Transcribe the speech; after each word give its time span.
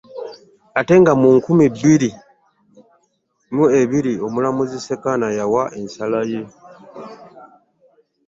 Ate 0.79 0.93
nga 1.01 1.11
mu 1.21 1.29
nkumi 1.37 1.65
bbiri 1.73 2.09
mu 3.53 3.63
abiri 3.81 4.13
omulamuzi 4.25 4.77
Ssekaana 4.79 5.27
yawa 5.37 5.63
ensala 5.79 6.21
ye 6.31 6.41